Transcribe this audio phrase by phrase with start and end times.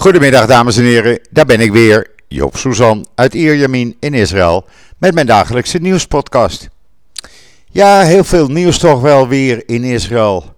[0.00, 4.64] Goedemiddag dames en heren, daar ben ik weer, Joop Suzan uit Ierjamin in Israël
[4.98, 6.68] met mijn dagelijkse nieuwspodcast.
[7.66, 10.54] Ja, heel veel nieuws toch wel weer in Israël.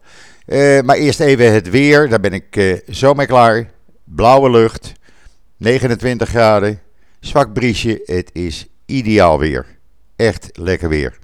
[0.46, 3.70] Eh, maar eerst even het weer, daar ben ik uh, zo mee klaar.
[4.04, 4.92] Blauwe lucht,
[5.56, 6.80] 29 graden,
[7.20, 9.66] zwak briesje, het is ideaal weer.
[10.16, 11.18] Echt lekker weer.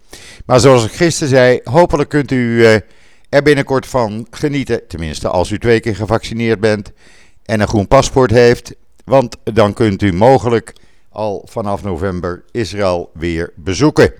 [0.46, 2.74] Maar zoals ik gisteren zei, hopelijk kunt u uh,
[3.28, 4.88] er binnenkort van genieten.
[4.88, 6.92] Tenminste, als u twee keer gevaccineerd bent
[7.48, 8.74] en een groen paspoort heeft.
[9.04, 10.72] Want dan kunt u mogelijk
[11.08, 14.12] al vanaf november Israël weer bezoeken.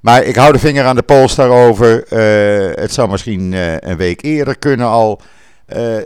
[0.00, 2.12] Maar ik hou de vinger aan de pols daarover.
[2.12, 5.20] Uh, het zou misschien uh, een week eerder kunnen al.
[5.66, 5.96] Uh,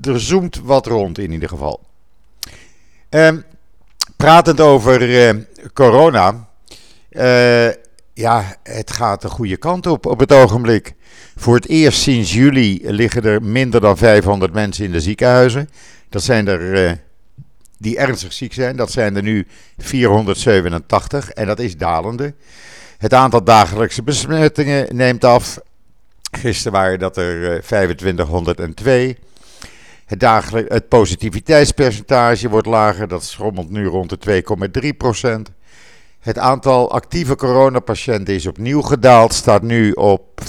[0.00, 1.80] er zoomt wat rond in ieder geval.
[3.08, 3.40] Ehm,
[4.16, 6.48] pratend over corona.
[8.14, 10.94] ja, het gaat de goede kant op op het ogenblik.
[11.36, 15.68] Voor het eerst sinds juli liggen er minder dan 500 mensen in de ziekenhuizen.
[16.08, 16.98] Dat zijn er
[17.78, 18.76] die ernstig ziek zijn.
[18.76, 19.46] Dat zijn er nu
[19.78, 22.34] 487 en dat is dalende.
[22.98, 25.58] Het aantal dagelijkse besmettingen neemt af.
[26.30, 29.16] Gisteren waren dat er 2502.
[30.06, 34.42] Het, dagelijk, het positiviteitspercentage wordt lager, dat schommelt nu rond de
[34.82, 34.96] 2,3
[36.26, 40.48] Het aantal actieve coronapatiënten is opnieuw gedaald, staat nu op 35.876.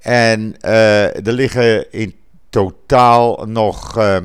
[0.00, 2.14] En uh, er liggen in
[2.50, 4.16] totaal nog uh,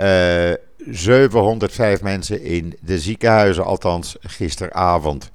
[0.00, 0.54] uh,
[0.90, 5.30] 705 mensen in de ziekenhuizen, althans gisteravond.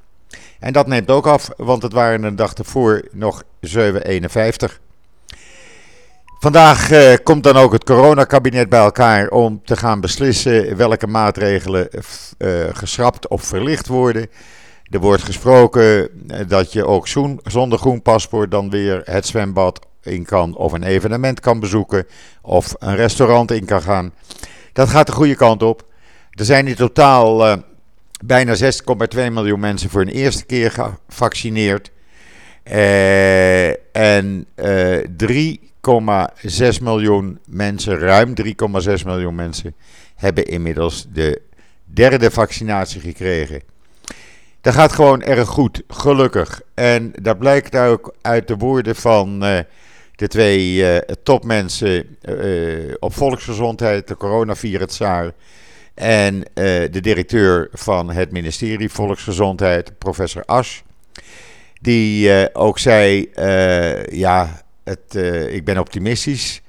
[0.59, 4.80] En dat neemt ook af, want het waren een dag ervoor nog 751.
[6.39, 11.89] Vandaag uh, komt dan ook het coronakabinet bij elkaar om te gaan beslissen welke maatregelen
[12.38, 14.27] uh, geschrapt of verlicht worden.
[14.89, 16.09] Er wordt gesproken
[16.47, 17.08] dat je ook
[17.43, 22.08] zonder groen paspoort dan weer het zwembad in kan of een evenement kan bezoeken
[22.41, 24.13] of een restaurant in kan gaan.
[24.73, 25.83] Dat gaat de goede kant op.
[26.31, 27.58] Er zijn in totaal uh,
[28.26, 28.61] bijna 6,2
[29.31, 31.92] miljoen mensen voor een eerste keer gevaccineerd.
[32.71, 34.97] Uh, en eh,
[35.82, 39.76] 3,6 miljoen mensen, ruim 3,6 miljoen mensen,
[40.15, 41.42] hebben inmiddels de
[41.86, 43.61] derde vaccinatie gekregen.
[44.61, 46.61] Dat gaat gewoon erg goed, gelukkig.
[46.73, 49.39] En dat blijkt ook uit de woorden van
[50.17, 55.32] de twee uh, topmensen uh, op volksgezondheid, de coronaviruszaar
[55.94, 56.44] en
[56.92, 60.82] de directeur van het ministerie Volksgezondheid, professor Asch.
[61.82, 63.30] Die ook zei,
[64.09, 65.15] ja, het,
[65.53, 66.61] ik ben optimistisch.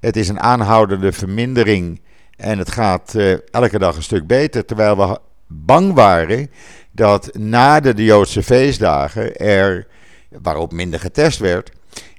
[0.00, 2.00] Het is een aanhoudende vermindering
[2.36, 3.14] en het gaat
[3.50, 4.64] elke dag een stuk beter.
[4.64, 6.50] Terwijl we bang waren
[6.90, 9.86] dat na de Joodse feestdagen er,
[10.28, 11.70] waarop minder getest werd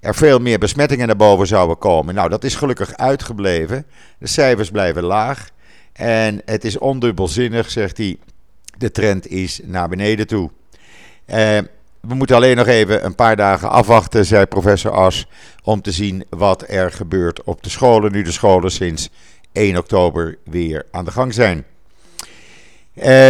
[0.05, 2.15] er veel meer besmettingen naar boven zouden komen.
[2.15, 3.85] Nou, dat is gelukkig uitgebleven.
[4.19, 5.49] De cijfers blijven laag.
[5.94, 8.17] En het is ondubbelzinnig, zegt hij.
[8.77, 10.51] De trend is naar beneden toe.
[11.25, 11.57] Eh,
[12.07, 15.27] we moeten alleen nog even een paar dagen afwachten, zei professor As,
[15.63, 19.09] om te zien wat er gebeurt op de scholen, nu de scholen sinds
[19.51, 21.65] 1 oktober weer aan de gang zijn.
[22.94, 23.29] Eh,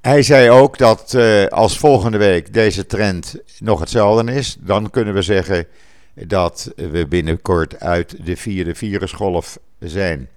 [0.00, 5.14] hij zei ook dat uh, als volgende week deze trend nog hetzelfde is, dan kunnen
[5.14, 5.66] we zeggen
[6.14, 10.28] dat we binnenkort uit de vierde virusgolf zijn.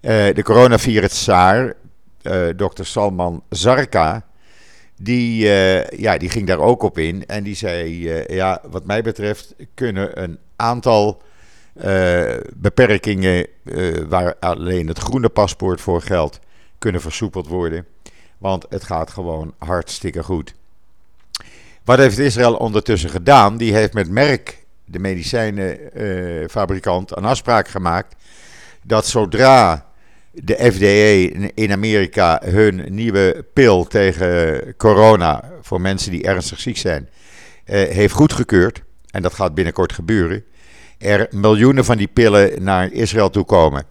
[0.00, 1.74] Uh, de coronavirus-zaar,
[2.56, 4.24] dokter Salman Zarka,
[4.96, 5.44] die,
[5.96, 10.22] ja, die ging daar ook op in en die zei, ja, wat mij betreft kunnen
[10.22, 11.22] een aantal
[12.54, 13.46] beperkingen
[14.08, 16.38] waar alleen het groene paspoort voor geldt,
[16.78, 17.86] kunnen versoepeld worden.
[18.38, 20.54] Want het gaat gewoon hartstikke goed.
[21.84, 23.56] Wat heeft Israël ondertussen gedaan?
[23.56, 28.14] Die heeft met Merck, de medicijnenfabrikant, een afspraak gemaakt.
[28.82, 29.86] Dat zodra
[30.34, 37.08] de FDA in Amerika hun nieuwe pil tegen corona voor mensen die ernstig ziek zijn,
[37.64, 40.44] eh, heeft goedgekeurd, en dat gaat binnenkort gebeuren,
[40.98, 43.84] er miljoenen van die pillen naar Israël toe komen.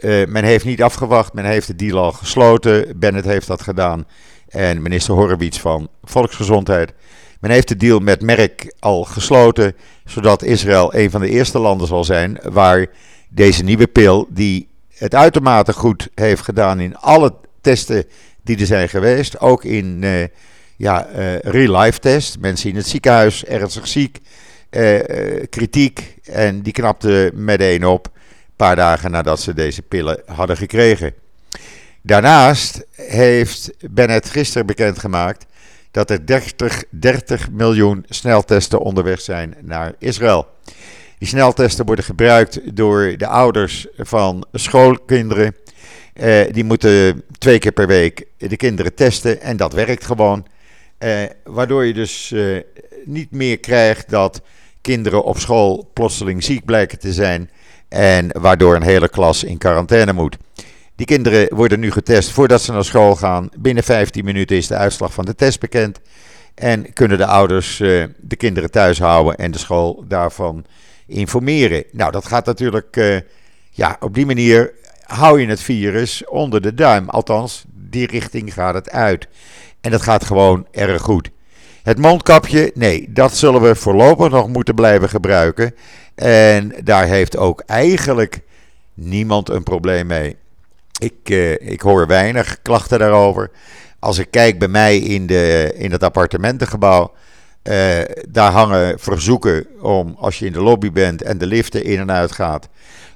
[0.00, 2.98] Uh, men heeft niet afgewacht, men heeft de deal al gesloten.
[2.98, 4.06] Bennett heeft dat gedaan.
[4.48, 6.92] En minister Horowitz van Volksgezondheid.
[7.40, 11.86] Men heeft de deal met Merck al gesloten, zodat Israël een van de eerste landen
[11.86, 12.86] zal zijn waar
[13.28, 18.04] deze nieuwe pil, die het uitermate goed heeft gedaan in alle testen
[18.42, 20.24] die er zijn geweest, ook in uh,
[20.76, 24.18] ja, uh, real-life test, mensen in het ziekenhuis ernstig ziek,
[25.50, 28.10] kritiek en die knapte meteen op
[28.56, 31.14] paar dagen nadat ze deze pillen hadden gekregen.
[32.02, 35.46] Daarnaast heeft Bennett gisteren bekendgemaakt
[35.90, 40.46] dat er 30, 30 miljoen sneltesten onderweg zijn naar Israël.
[41.18, 45.54] Die sneltesten worden gebruikt door de ouders van schoolkinderen.
[46.14, 50.46] Uh, die moeten twee keer per week de kinderen testen en dat werkt gewoon.
[50.98, 52.60] Uh, waardoor je dus uh,
[53.04, 54.40] niet meer krijgt dat
[54.80, 57.50] kinderen op school plotseling ziek blijken te zijn.
[57.88, 60.36] En waardoor een hele klas in quarantaine moet.
[60.96, 63.48] Die kinderen worden nu getest voordat ze naar school gaan.
[63.58, 66.00] Binnen 15 minuten is de uitslag van de test bekend.
[66.54, 70.64] En kunnen de ouders de kinderen thuis houden en de school daarvan
[71.06, 71.84] informeren.
[71.92, 73.20] Nou, dat gaat natuurlijk, uh,
[73.70, 74.72] ja, op die manier
[75.06, 77.08] hou je het virus onder de duim.
[77.08, 79.28] Althans, die richting gaat het uit.
[79.80, 81.30] En dat gaat gewoon erg goed.
[81.82, 85.74] Het mondkapje, nee, dat zullen we voorlopig nog moeten blijven gebruiken.
[86.14, 88.40] En daar heeft ook eigenlijk
[88.94, 90.36] niemand een probleem mee.
[90.98, 93.50] Ik, uh, ik hoor weinig klachten daarover.
[93.98, 97.12] Als ik kijk bij mij in, de, in het appartementengebouw,
[97.68, 97.98] uh,
[98.28, 102.10] daar hangen verzoeken om als je in de lobby bent en de liften in en
[102.10, 102.68] uit gaat,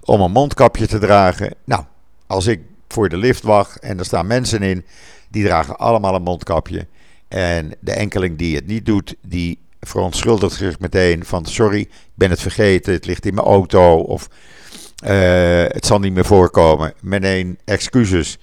[0.05, 1.55] om een mondkapje te dragen.
[1.65, 1.85] Nou,
[2.27, 4.85] als ik voor de lift wacht en er staan mensen in,
[5.29, 6.87] die dragen allemaal een mondkapje.
[7.29, 12.31] En de enkeling die het niet doet, die verontschuldigt zich meteen van sorry, ik ben
[12.31, 14.29] het vergeten, het ligt in mijn auto of
[15.05, 15.11] uh,
[15.67, 16.95] het zal niet meer voorkomen.
[17.01, 18.39] Meteen excuses.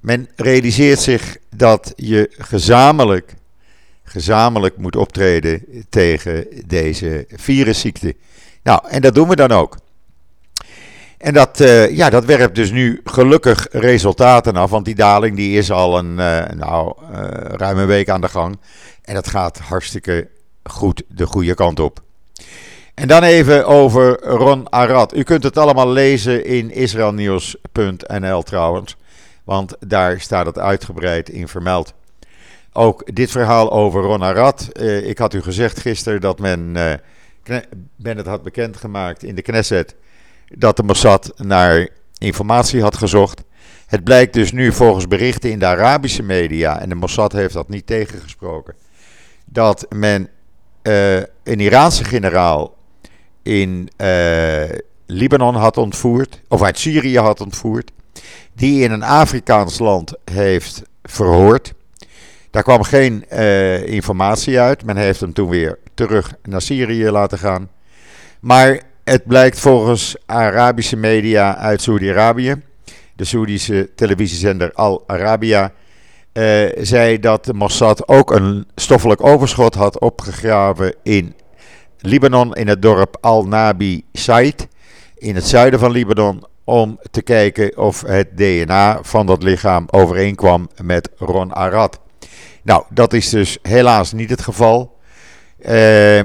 [0.00, 3.34] Men realiseert zich dat je gezamenlijk,
[4.10, 8.16] gezamenlijk moet optreden tegen deze virusziekte.
[8.62, 9.76] Nou, en dat doen we dan ook.
[11.18, 15.58] En dat, uh, ja, dat werpt dus nu gelukkig resultaten af, want die daling die
[15.58, 18.58] is al een uh, nou, uh, ruim week aan de gang.
[19.02, 20.28] En dat gaat hartstikke
[20.62, 22.02] goed de goede kant op.
[22.94, 25.16] En dan even over Ron Arad.
[25.16, 28.96] U kunt het allemaal lezen in israelnieuws.nl trouwens,
[29.44, 31.94] want daar staat het uitgebreid in vermeld.
[32.72, 34.68] Ook dit verhaal over Ron Arad.
[35.02, 36.72] ik had u gezegd gisteren dat men,
[37.96, 39.96] men het had bekendgemaakt in de Knesset
[40.54, 41.88] dat de Mossad naar
[42.18, 43.42] informatie had gezocht.
[43.86, 47.68] Het blijkt dus nu volgens berichten in de Arabische media, en de Mossad heeft dat
[47.68, 48.74] niet tegengesproken,
[49.44, 50.28] dat men
[50.82, 52.76] uh, een Iraanse generaal
[53.42, 54.62] in uh,
[55.06, 57.90] Libanon had ontvoerd, of uit Syrië had ontvoerd,
[58.52, 61.72] die in een Afrikaans land heeft verhoord.
[62.50, 64.84] Daar kwam geen uh, informatie uit.
[64.84, 67.68] Men heeft hem toen weer terug naar Syrië laten gaan.
[68.40, 72.62] Maar het blijkt volgens Arabische media uit Saudi-Arabië,
[73.16, 75.72] de Saoedische televisiezender Al Arabiya,
[76.32, 81.34] uh, zei dat Mossad ook een stoffelijk overschot had opgegraven in
[81.98, 84.68] Libanon, in het dorp Al-Nabi Said,
[85.16, 90.68] in het zuiden van Libanon, om te kijken of het DNA van dat lichaam overeenkwam
[90.82, 92.00] met Ron Arad.
[92.62, 94.98] Nou, dat is dus helaas niet het geval.
[95.68, 96.20] Uh,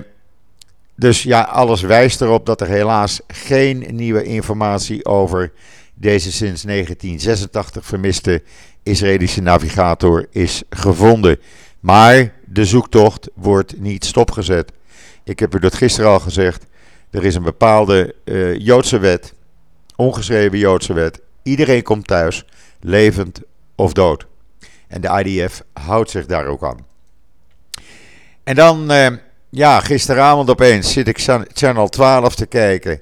[0.96, 5.52] dus ja, alles wijst erop dat er helaas geen nieuwe informatie over
[5.94, 8.44] deze sinds 1986 vermiste
[8.84, 11.40] Israëlische navigator is gevonden.
[11.80, 14.72] Maar de zoektocht wordt niet stopgezet.
[15.24, 16.66] Ik heb u dat gisteren al gezegd.
[17.10, 19.34] Er is een bepaalde uh, Joodse wet,
[19.96, 21.22] ongeschreven Joodse wet.
[21.44, 22.46] Iedereen komt thuis,
[22.80, 23.42] levend
[23.76, 24.26] of dood.
[24.88, 26.86] En de IDF houdt zich daar ook aan.
[28.44, 29.08] En dan uh,
[29.50, 33.02] ja, gisteravond opeens zit ik Channel 12 te kijken.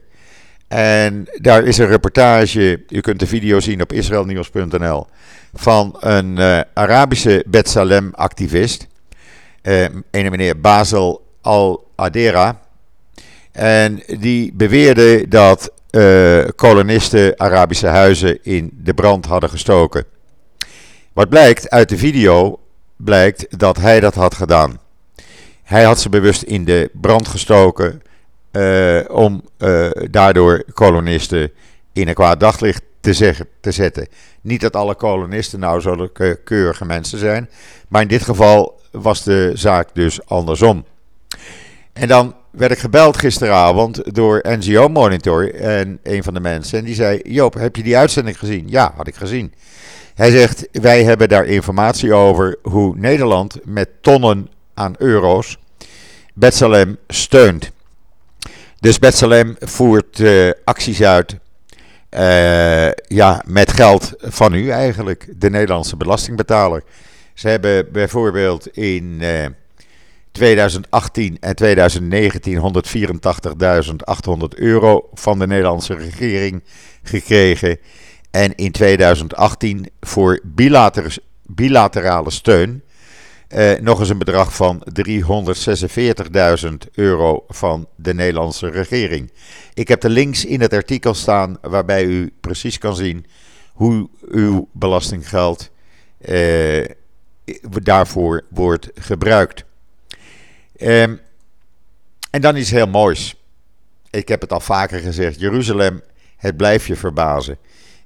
[0.68, 5.08] En daar is een reportage, u kunt de video zien op israelnieuws.nl,
[5.54, 8.88] van een uh, Arabische Betsalem-activist.
[9.64, 12.60] Uh, een meneer Basel al-Adera.
[13.52, 20.06] En die beweerde dat uh, kolonisten Arabische huizen in de brand hadden gestoken.
[21.14, 22.60] Wat blijkt uit de video,
[22.96, 24.80] blijkt dat hij dat had gedaan.
[25.64, 28.02] Hij had ze bewust in de brand gestoken
[28.52, 31.52] uh, om uh, daardoor kolonisten
[31.92, 34.08] in een kwaad daglicht te zetten.
[34.42, 37.50] Niet dat alle kolonisten nou zulke keurige mensen zijn,
[37.88, 40.86] maar in dit geval was de zaak dus andersom.
[41.94, 46.80] En dan werd ik gebeld gisteravond door NGO Monitor en een van de mensen.
[46.80, 48.66] En die zei: Joop, heb je die uitzending gezien?
[48.70, 49.54] Ja, had ik gezien.
[50.14, 55.58] Hij zegt: Wij hebben daar informatie over hoe Nederland met tonnen aan euro's
[56.34, 57.72] Betsalem steunt.
[58.80, 61.38] Dus Betsalem voert uh, acties uit
[62.12, 66.84] uh, ja, met geld van u eigenlijk, de Nederlandse belastingbetaler.
[67.34, 69.46] Ze hebben bijvoorbeeld in uh,
[70.34, 72.84] 2018 en 2019
[74.34, 76.64] 184.800 euro van de Nederlandse regering
[77.04, 77.78] gekregen.
[78.32, 82.84] En in 2018 voor bilater bilaterale steun
[83.56, 89.32] Uh, nog eens een bedrag van 346.000 euro van de Nederlandse regering.
[89.74, 93.26] Ik heb de links in het artikel staan waarbij u precies kan zien
[93.74, 95.70] hoe uw belastinggeld
[96.26, 96.86] uh,
[97.70, 99.66] daarvoor wordt gebruikt.
[100.82, 101.20] Um,
[102.30, 103.36] en dan iets heel moois.
[104.10, 106.02] Ik heb het al vaker gezegd: Jeruzalem,
[106.38, 107.58] het blijft je verbazen.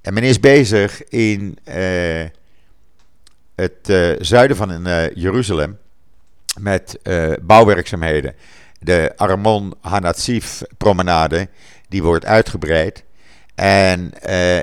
[0.01, 2.25] En men is bezig in uh,
[3.55, 5.77] het uh, zuiden van uh, Jeruzalem
[6.59, 6.99] met
[7.41, 8.35] bouwwerkzaamheden.
[8.79, 11.49] De Armon Hanatsif promenade,
[11.89, 13.03] die wordt uitgebreid.
[13.55, 14.13] En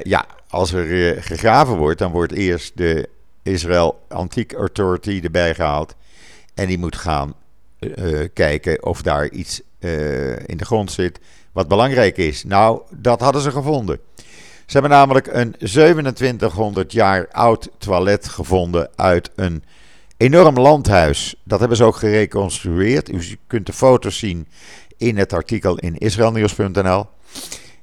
[0.03, 3.09] ja, als er gegraven wordt, dan wordt eerst de
[3.43, 5.95] Israel Antique Authority erbij gehaald.
[6.55, 7.35] En die moet gaan
[8.33, 9.61] kijken of daar iets
[10.47, 11.19] in de grond zit
[11.53, 12.45] wat belangrijk is.
[12.45, 13.99] Nou, dat hadden ze gevonden.
[14.67, 19.63] Ze hebben namelijk een 2700 jaar oud toilet gevonden uit een
[20.17, 21.35] enorm landhuis.
[21.45, 23.13] Dat hebben ze ook gereconstrueerd.
[23.13, 24.49] U kunt de foto's zien
[24.97, 27.07] in het artikel in israelnieuws.nl.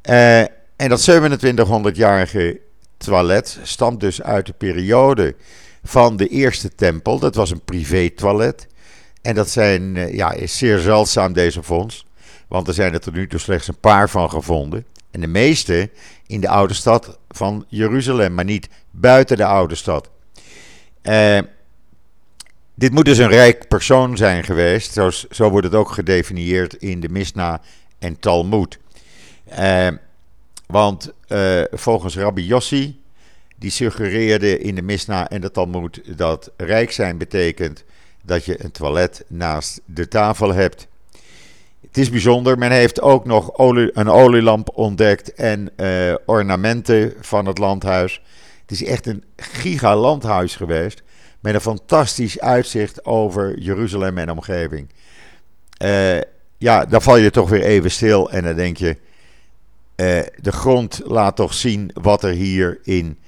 [0.01, 2.60] En dat 2700-jarige
[2.98, 5.36] toilet stamt dus uit de periode
[5.84, 7.20] van de eerste tempel.
[7.20, 8.67] Dat was een privé-toilet.
[9.22, 12.06] En dat zijn, uh, ja, is zeer zeldzaam deze fonds.
[12.48, 14.86] Want er zijn er tot nu toe slechts een paar van gevonden.
[15.12, 15.90] En de meeste
[16.28, 20.10] in de oude stad van Jeruzalem, maar niet buiten de oude stad.
[21.04, 21.40] Uh,
[22.75, 24.94] dit moet dus een rijk persoon zijn geweest.
[24.94, 27.62] Zo, zo wordt het ook gedefinieerd in de Misna
[28.00, 28.80] en Talmud.
[29.60, 29.88] Uh,
[30.68, 31.13] want
[31.72, 33.01] volgens Rabbi Yossi,
[33.56, 37.84] die suggereerde in de Misna en de Talmud dat rijk zijn betekent
[38.22, 40.88] dat je een toilet naast de tafel hebt.
[41.82, 42.58] Het is bijzonder.
[42.58, 43.58] Men heeft ook nog
[43.94, 48.22] een olielamp ontdekt en uh, ornamenten van het landhuis.
[48.62, 51.04] Het is echt een gigalandhuis geweest.
[51.40, 54.90] Met een fantastisch uitzicht over Jeruzalem en omgeving.
[55.84, 56.20] Uh,
[56.58, 58.98] ja, dan val je toch weer even stil en dan denk je.
[59.96, 63.20] Uh, de grond laat toch zien wat er hier in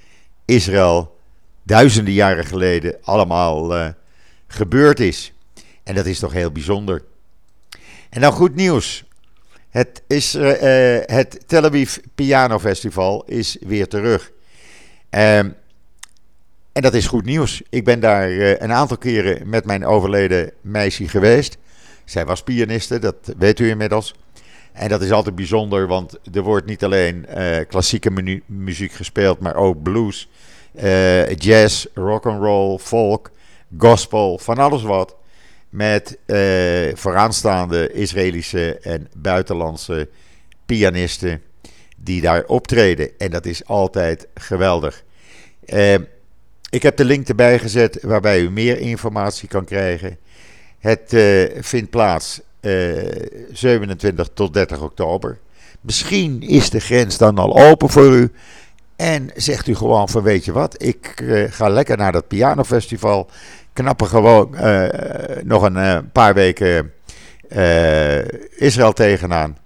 [0.45, 1.17] Israël
[1.63, 3.93] duizenden jaren geleden allemaal
[4.53, 5.33] gebeurd is.
[5.83, 7.03] En dat is toch heel bijzonder.
[8.09, 9.03] En dan goed nieuws.
[9.69, 10.51] Het, is, uh,
[11.05, 14.31] het Tel Aviv Piano Festival is weer terug.
[15.09, 15.49] Ehm,
[16.71, 17.61] en dat is goed nieuws.
[17.69, 21.57] Ik ben daar uh, een aantal keren met mijn overleden meisje geweest.
[22.05, 24.15] Zij was pianiste, dat weet u inmiddels.
[24.71, 27.27] En dat is altijd bijzonder, want er wordt niet alleen
[27.67, 30.29] klassieke muziek gespeeld, maar ook blues,
[31.35, 33.31] jazz, rock and roll, folk,
[33.77, 35.15] gospel, van alles wat
[35.73, 40.09] met uh, vooraanstaande Israëlische en buitenlandse
[40.65, 41.41] pianisten
[41.97, 43.09] die daar optreden.
[43.17, 45.03] En dat is altijd geweldig.
[45.65, 45.93] Uh,
[46.69, 50.17] ik heb de link erbij gezet waarbij u meer informatie kan krijgen.
[50.79, 52.41] Het uh, vindt plaats
[53.51, 55.37] 27 tot 30 oktober.
[55.81, 58.31] Misschien is de grens dan al open voor u.
[58.95, 63.29] En zegt u gewoon van weet je wat, ik ga lekker naar dat pianofestival
[63.73, 64.87] knappen gewoon uh,
[65.43, 66.93] nog een uh, paar weken
[67.49, 69.57] uh, Israël tegenaan.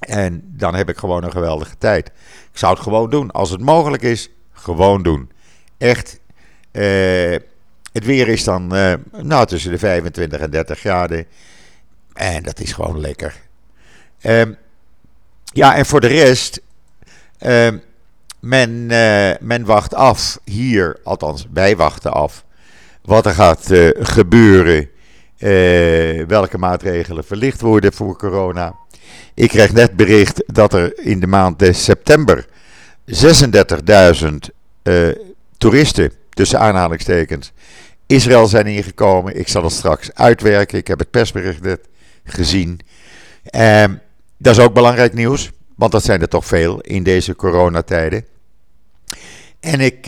[0.00, 2.06] En dan heb ik gewoon een geweldige tijd.
[2.52, 3.30] Ik zou het gewoon doen.
[3.30, 5.30] Als het mogelijk is, gewoon doen.
[5.78, 6.20] Echt.
[7.92, 8.66] het weer is dan
[9.12, 11.26] nou, tussen de 25 en 30 graden.
[12.12, 13.34] En dat is gewoon lekker.
[14.22, 14.56] Um,
[15.44, 16.60] ja, en voor de rest.
[17.40, 17.68] Uh,
[18.40, 18.86] men,
[19.40, 22.44] men wacht af hier, althans wij wachten af
[23.02, 24.88] wat er gaat uh, gebeuren.
[25.38, 28.74] Uh, welke maatregelen verlicht worden voor corona.
[29.34, 32.46] Ik krijg net bericht dat er in de maand september
[33.06, 34.28] 36.000
[34.82, 35.08] uh,
[35.58, 37.52] toeristen, tussen aanhalingstekens,
[38.06, 39.38] Israël zijn ingekomen.
[39.38, 40.78] Ik zal het straks uitwerken.
[40.78, 41.80] Ik heb het persbericht net
[42.24, 42.80] gezien.
[43.50, 43.84] Uh,
[44.36, 48.24] dat is ook belangrijk nieuws, want dat zijn er toch veel in deze coronatijden.
[49.60, 50.06] En ik,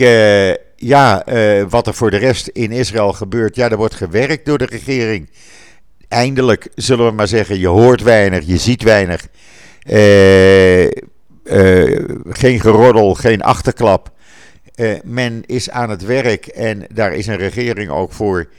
[0.83, 4.57] ja, uh, wat er voor de rest in Israël gebeurt, ja, er wordt gewerkt door
[4.57, 5.29] de regering.
[6.07, 9.27] Eindelijk, zullen we maar zeggen, je hoort weinig, je ziet weinig.
[9.89, 10.87] Uh,
[12.29, 14.11] geen geroddel, geen achterklap.
[15.03, 18.49] men is aan het werk en daar is een regering ook voor.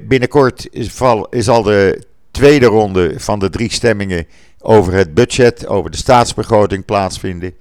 [0.00, 4.26] binnenkort is, is al de tweede ronde van de drie stemmingen
[4.58, 7.54] over het budget, over de staatsbegroting plaatsvinden.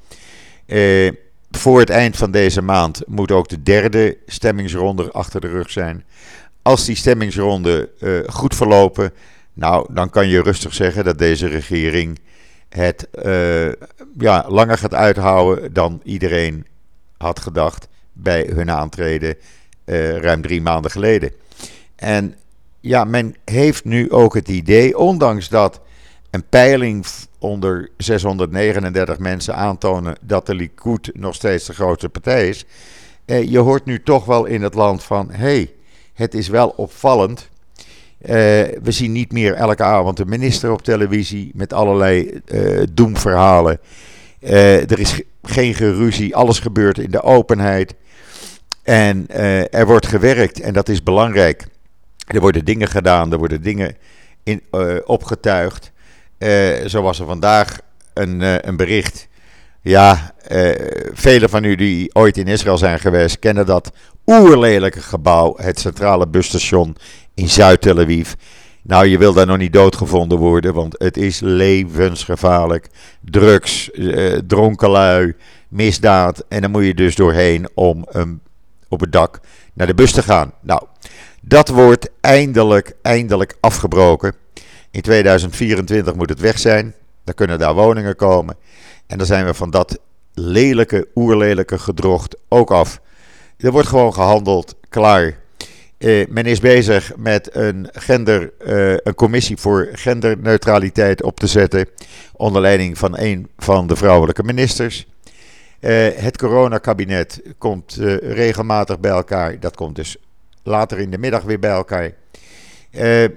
[0.67, 1.11] Uh,
[1.51, 6.03] voor het eind van deze maand moet ook de derde stemmingsronde achter de rug zijn.
[6.61, 9.13] Als die stemmingsronde uh, goed verlopen,
[9.53, 12.19] nou, dan kan je rustig zeggen dat deze regering
[12.69, 13.71] het uh,
[14.17, 16.65] ja, langer gaat uithouden dan iedereen
[17.17, 19.35] had gedacht bij hun aantreden
[19.85, 21.31] uh, ruim drie maanden geleden.
[21.95, 22.35] En
[22.79, 25.81] ja, men heeft nu ook het idee, ondanks dat
[26.31, 27.05] een peiling
[27.39, 32.65] onder 639 mensen aantonen dat de Likud nog steeds de grootste partij is.
[33.25, 35.71] Eh, je hoort nu toch wel in het land van, hé, hey,
[36.13, 37.49] het is wel opvallend.
[38.21, 38.33] Eh,
[38.81, 43.79] we zien niet meer elke avond een minister op televisie met allerlei uh, doemverhalen.
[44.39, 47.95] er is geen geruzie, alles gebeurt in de openheid.
[48.83, 49.27] En
[49.71, 51.67] er wordt gewerkt en dat is belangrijk.
[52.27, 53.97] Er worden dingen gedaan, er worden dingen
[54.43, 54.61] in,
[55.05, 55.91] opgetuigd.
[56.43, 57.79] Uh, zo was er vandaag
[58.13, 59.27] een, uh, een bericht.
[59.81, 60.71] Ja, uh,
[61.13, 63.91] velen van u die ooit in Israël zijn geweest, kennen dat
[64.25, 66.95] oerlelijke gebouw, het centrale busstation
[67.33, 68.31] in Zuid-Tel Aviv.
[68.81, 72.89] Nou, je wil daar nog niet doodgevonden worden, want het is levensgevaarlijk.
[73.21, 73.89] Drugs,
[74.47, 75.33] dronkenlui,
[75.67, 76.43] misdaad.
[76.47, 78.41] En dan moet je dus doorheen om um,
[78.89, 79.39] op het dak
[79.73, 80.53] naar de bus te gaan.
[80.61, 80.81] Nou,
[81.41, 84.33] dat wordt eindelijk, eindelijk afgebroken.
[84.91, 86.93] In 2024 moet het weg zijn.
[87.23, 88.55] Dan kunnen daar woningen komen.
[89.07, 89.99] En dan zijn we van dat
[90.33, 93.01] lelijke, oerlelijke gedrocht ook af.
[93.57, 95.39] Er wordt gewoon gehandeld, klaar.
[95.97, 101.87] Eh, men is bezig met een, gender, eh, een commissie voor genderneutraliteit op te zetten.
[102.33, 105.07] Onder leiding van een van de vrouwelijke ministers.
[105.81, 109.59] Uh, het coronakabinet komt uh, regelmatig bij elkaar.
[109.59, 110.17] Dat komt dus
[110.63, 112.11] later in de middag weer bij elkaar.
[112.91, 113.27] Uh,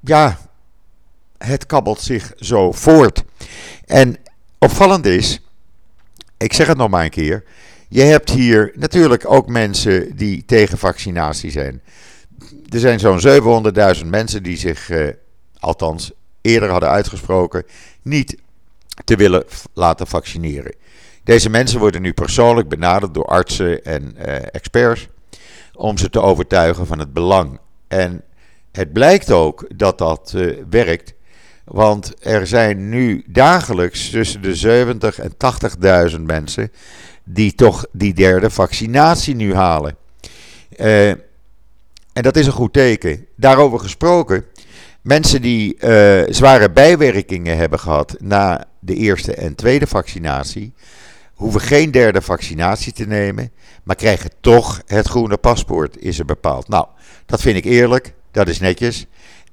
[0.00, 0.38] ja,
[1.38, 3.24] het kabbelt zich zo voort.
[3.84, 4.16] En
[4.58, 5.40] opvallend is,
[6.36, 7.44] ik zeg het nog maar een keer,
[7.88, 11.82] je hebt hier natuurlijk ook mensen die tegen vaccinatie zijn.
[12.68, 13.20] Er zijn zo'n
[14.02, 15.08] 700.000 mensen die zich, eh,
[15.58, 17.64] althans eerder hadden uitgesproken,
[18.02, 18.36] niet
[19.04, 20.74] te willen laten vaccineren.
[21.24, 25.08] Deze mensen worden nu persoonlijk benaderd door artsen en eh, experts
[25.74, 27.58] om ze te overtuigen van het belang.
[27.88, 28.22] En
[28.72, 31.14] het blijkt ook dat dat uh, werkt.
[31.70, 35.32] Want er zijn nu dagelijks tussen de 70 en
[36.10, 36.72] 80.000 mensen
[37.24, 39.96] die toch die derde vaccinatie nu halen.
[40.76, 43.26] Uh, en dat is een goed teken.
[43.36, 44.44] Daarover gesproken,
[45.00, 50.72] mensen die uh, zware bijwerkingen hebben gehad na de eerste en tweede vaccinatie,
[51.34, 53.52] hoeven geen derde vaccinatie te nemen,
[53.82, 56.68] maar krijgen toch het groene paspoort, is er bepaald.
[56.68, 56.86] Nou,
[57.26, 59.06] dat vind ik eerlijk, dat is netjes.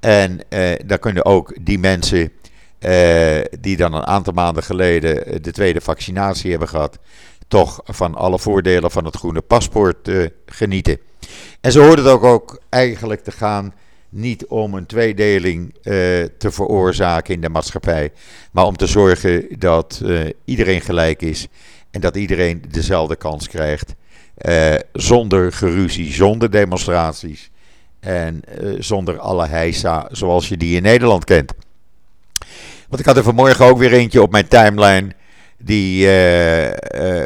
[0.06, 2.32] En uh, dan kunnen ook die mensen
[2.80, 7.00] uh, die dan een aantal maanden geleden de tweede vaccinatie hebben gehad,
[7.48, 10.10] toch van alle voordelen van het groene paspoort
[10.46, 11.00] genieten.
[11.62, 13.74] En zo hoort het ook, ook eigenlijk te gaan
[14.10, 15.76] niet om een tweedeling
[16.38, 18.12] te veroorzaken in de maatschappij,
[18.52, 20.02] maar om te zorgen dat
[20.46, 21.48] iedereen gelijk is
[21.91, 23.96] en dat iedereen dezelfde kans krijgt.
[24.94, 27.50] Zonder geruzie, zonder demonstraties.
[28.06, 31.54] En uh, zonder alle heisa zoals je die in Nederland kent.
[32.88, 35.12] Want ik had er vanmorgen ook weer eentje op mijn timeline.
[35.58, 36.72] Die uh, uh,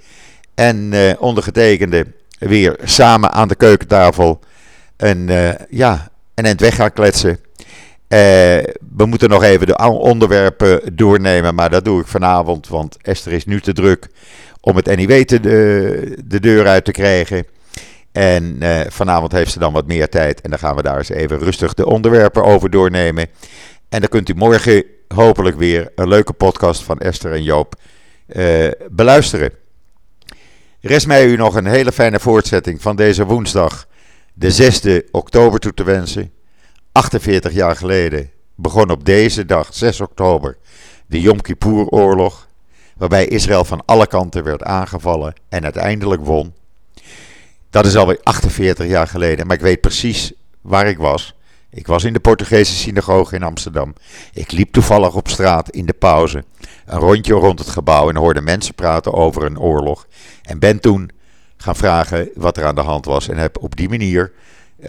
[0.54, 2.06] en uh, ondergetekende
[2.38, 4.40] weer samen aan de keukentafel
[4.96, 7.30] een, uh, ja, een eind weg gaan kletsen.
[7.30, 7.38] Uh,
[8.96, 13.44] we moeten nog even de onderwerpen doornemen, maar dat doe ik vanavond, want Esther is
[13.44, 14.08] nu te druk
[14.60, 17.46] om het NIW te de, de deur uit te krijgen.
[18.12, 21.38] En vanavond heeft ze dan wat meer tijd en dan gaan we daar eens even
[21.38, 23.26] rustig de onderwerpen over doornemen.
[23.88, 27.74] En dan kunt u morgen hopelijk weer een leuke podcast van Esther en Joop
[28.28, 29.61] uh, beluisteren.
[30.84, 33.86] Rest mij u nog een hele fijne voortzetting van deze woensdag
[34.34, 34.72] de
[35.04, 36.32] 6e oktober toe te wensen.
[36.92, 40.56] 48 jaar geleden begon op deze dag, 6 oktober,
[41.06, 42.48] de Yom Kippur-oorlog,
[42.96, 46.54] waarbij Israël van alle kanten werd aangevallen en uiteindelijk won.
[47.70, 51.34] Dat is alweer 48 jaar geleden, maar ik weet precies waar ik was.
[51.74, 53.94] Ik was in de Portugese synagoge in Amsterdam.
[54.32, 56.44] Ik liep toevallig op straat in de pauze,
[56.86, 60.06] een rondje rond het gebouw en hoorde mensen praten over een oorlog.
[60.42, 61.10] En ben toen
[61.56, 64.32] gaan vragen wat er aan de hand was en heb op die manier
[64.80, 64.86] uh,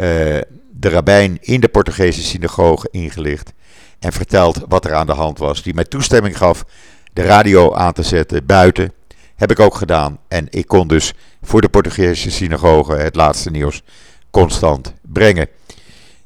[0.71, 3.53] de rabbijn in de Portugese synagoge ingelicht
[3.99, 5.63] en verteld wat er aan de hand was.
[5.63, 6.65] Die mij toestemming gaf
[7.13, 8.93] de radio aan te zetten buiten.
[9.35, 10.19] Heb ik ook gedaan.
[10.27, 13.83] En ik kon dus voor de Portugese synagoge het laatste nieuws
[14.31, 15.47] constant brengen.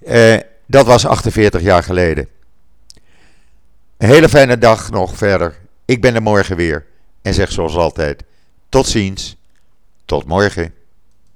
[0.07, 2.27] Uh, dat was 48 jaar geleden.
[3.97, 5.57] Een hele fijne dag nog verder.
[5.85, 6.85] Ik ben er morgen weer.
[7.21, 8.23] En zeg zoals altijd:
[8.69, 9.37] tot ziens.
[10.05, 10.73] Tot morgen.